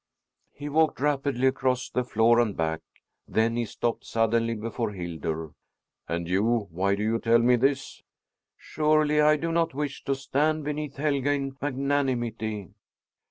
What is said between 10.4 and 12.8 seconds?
beneath Helga in magnanimity!"